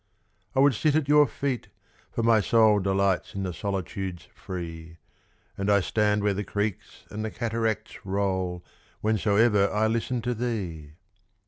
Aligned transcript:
I 0.55 0.59
would 0.59 0.73
sit 0.73 0.95
at 0.95 1.07
your 1.07 1.27
feet, 1.27 1.67
for 2.11 2.23
my 2.23 2.39
soul 2.41 2.79
Delights 2.79 3.35
in 3.35 3.43
the 3.43 3.53
solitudes 3.53 4.27
free; 4.33 4.97
And 5.55 5.69
I 5.71 5.79
stand 5.81 6.23
where 6.23 6.33
the 6.33 6.43
creeks 6.43 7.03
and 7.11 7.23
the 7.23 7.29
cataracts 7.29 8.03
roll 8.03 8.65
Whensoever 9.03 9.69
I 9.71 9.85
listen 9.85 10.23
to 10.23 10.33
thee! 10.33 10.93